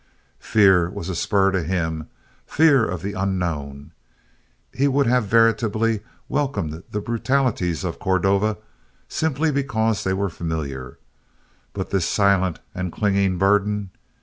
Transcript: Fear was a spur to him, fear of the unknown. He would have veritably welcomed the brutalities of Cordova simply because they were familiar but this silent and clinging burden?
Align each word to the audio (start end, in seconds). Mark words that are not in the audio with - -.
Fear 0.39 0.89
was 0.89 1.09
a 1.09 1.15
spur 1.15 1.51
to 1.51 1.61
him, 1.61 2.07
fear 2.47 2.83
of 2.83 3.03
the 3.03 3.13
unknown. 3.13 3.91
He 4.73 4.87
would 4.87 5.05
have 5.05 5.25
veritably 5.25 5.99
welcomed 6.27 6.81
the 6.89 6.99
brutalities 7.01 7.83
of 7.83 7.99
Cordova 7.99 8.57
simply 9.07 9.51
because 9.51 10.03
they 10.03 10.13
were 10.13 10.29
familiar 10.31 10.97
but 11.73 11.91
this 11.91 12.07
silent 12.07 12.59
and 12.73 12.91
clinging 12.91 13.37
burden? 13.37 13.91